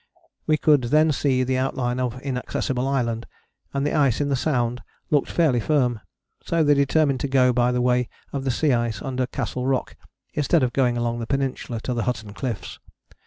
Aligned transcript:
We 0.47 0.57
could 0.57 0.85
then 0.85 1.11
see 1.11 1.43
the 1.43 1.59
outline 1.59 1.99
of 1.99 2.19
Inaccessible 2.23 2.87
Island, 2.87 3.27
and 3.71 3.85
the 3.85 3.93
ice 3.93 4.19
in 4.19 4.29
the 4.29 4.35
Sound 4.35 4.81
looked 5.11 5.29
fairly 5.29 5.59
firm. 5.59 5.99
So 6.43 6.63
they 6.63 6.73
determined 6.73 7.19
to 7.19 7.27
go 7.27 7.53
by 7.53 7.71
the 7.71 7.81
way 7.81 8.09
of 8.33 8.43
the 8.43 8.49
sea 8.49 8.73
ice 8.73 8.99
under 9.03 9.27
Castle 9.27 9.67
Rock 9.67 9.95
instead 10.33 10.63
of 10.63 10.73
going 10.73 10.97
along 10.97 11.19
the 11.19 11.27
Peninsula 11.27 11.79
to 11.81 11.93
the 11.93 12.05
Hutton 12.05 12.33
Cliffs. 12.33 12.79